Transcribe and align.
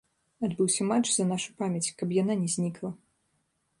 Адбыўся 0.47 0.87
матч 0.91 1.11
за 1.15 1.23
нашу 1.31 1.49
памяць, 1.59 1.93
каб 1.99 2.17
яна 2.21 2.39
не 2.43 2.49
знікла. 2.55 2.89